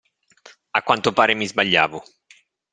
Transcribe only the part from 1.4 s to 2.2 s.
sbagliavo.